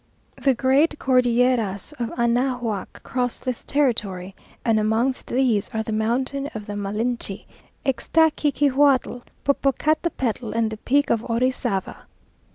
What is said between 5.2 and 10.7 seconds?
these are the Mountain of the Malinchi, Ixtaccihuatl, Popocatepetl,